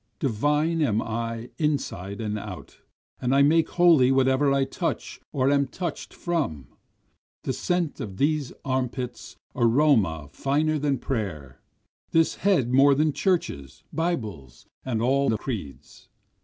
Divine 0.17 0.81
am 0.81 0.99
I 0.99 1.51
inside 1.59 2.21
and 2.21 2.39
out, 2.39 2.79
and 3.21 3.35
I 3.35 3.43
make 3.43 3.69
holy 3.69 4.11
whatever 4.11 4.51
I 4.51 4.63
touch 4.63 5.21
or 5.31 5.51
am 5.51 5.67
touch'd 5.67 6.11
from, 6.11 6.69
The 7.43 7.53
scent 7.53 7.99
of 7.99 8.17
these 8.17 8.51
arm 8.65 8.89
pits 8.89 9.37
aroma 9.55 10.27
finer 10.31 10.79
than 10.79 10.97
prayer, 10.97 11.61
This 12.09 12.37
head 12.37 12.73
more 12.73 12.95
than 12.95 13.13
churches, 13.13 13.83
bibles, 13.93 14.65
and 14.83 15.03
all 15.03 15.29
the 15.29 15.37
creeds. 15.37 16.09